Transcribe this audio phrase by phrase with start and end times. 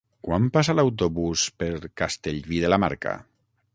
[0.27, 1.69] Quan passa l'autobús per
[2.03, 3.15] Castellví de la Marca?